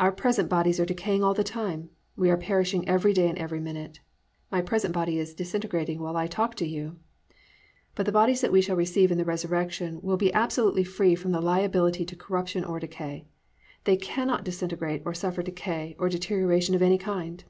Our 0.00 0.12
present 0.12 0.48
bodies 0.48 0.80
are 0.80 0.86
decaying 0.86 1.22
all 1.22 1.34
the 1.34 1.44
time. 1.44 1.90
We 2.16 2.30
are 2.30 2.38
perishing 2.38 2.88
every 2.88 3.12
day 3.12 3.28
and 3.28 3.36
every 3.36 3.60
minute. 3.60 4.00
My 4.50 4.62
present 4.62 4.94
body 4.94 5.18
is 5.18 5.34
disintegrating 5.34 6.00
while 6.00 6.16
I 6.16 6.26
talk 6.26 6.54
to 6.54 6.66
you. 6.66 6.96
But 7.94 8.06
the 8.06 8.12
bodies 8.16 8.40
that 8.40 8.50
we 8.50 8.62
shall 8.62 8.76
receive 8.76 9.12
in 9.12 9.18
the 9.18 9.26
resurrection 9.26 10.00
will 10.00 10.16
be 10.16 10.32
absolutely 10.32 10.84
free 10.84 11.14
from 11.14 11.32
the 11.32 11.42
liability 11.42 12.06
to 12.06 12.16
corruption 12.16 12.64
or 12.64 12.80
decay. 12.80 13.26
They 13.84 13.98
cannot 13.98 14.44
disintegrate 14.44 15.02
or 15.04 15.12
suffer 15.12 15.42
decay 15.42 15.96
or 15.98 16.08
deterioration 16.08 16.74
of 16.74 16.80
any 16.80 16.96
kind. 16.96 17.44